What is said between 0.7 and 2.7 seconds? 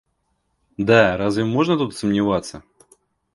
Да, разве можно тут сомневаться?